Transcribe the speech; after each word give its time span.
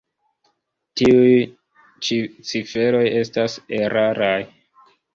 Tiuj 1.01 2.19
ciferoj 2.51 3.05
estas 3.23 3.63
eraraj. 3.85 4.39